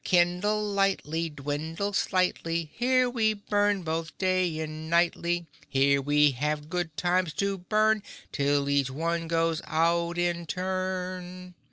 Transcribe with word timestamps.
Kindle 0.03 0.63
lightly—dwindle 0.67 1.93
slightly, 1.93 2.71
Here 2.73 3.07
we 3.07 3.35
burn 3.35 3.83
both 3.83 4.17
day 4.17 4.59
and 4.59 4.89
nightly, 4.89 5.45
Here 5.69 6.01
we 6.01 6.31
have 6.31 6.71
good 6.71 6.97
times 6.97 7.33
to 7.33 7.59
burn 7.59 8.01
Till 8.31 8.67
each 8.67 8.89
one 8.89 9.27
goes 9.27 9.61
out 9.67 10.17
in 10.17 10.47
turn." 10.47 11.53